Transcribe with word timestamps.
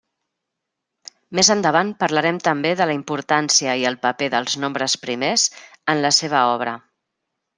Més 1.39 1.49
endavant 1.55 1.91
parlarem 2.03 2.39
també 2.47 2.71
de 2.79 2.87
la 2.91 2.95
importància 3.01 3.77
i 3.83 3.87
el 3.91 3.99
paper 4.07 4.31
dels 4.37 4.57
nombres 4.65 4.97
primers 5.05 5.47
en 5.95 6.05
la 6.07 6.15
seva 6.23 6.43
obra. 6.57 6.77